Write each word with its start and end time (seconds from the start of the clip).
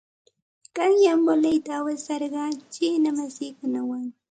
Qanyan 0.75 1.19
voleyta 1.27 1.71
awasarqaa 1.79 2.51
chiina 2.73 3.09
masiikunawan. 3.17 4.03